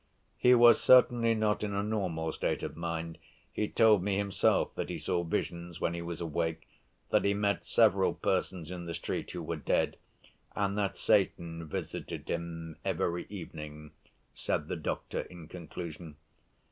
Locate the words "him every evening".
12.29-13.91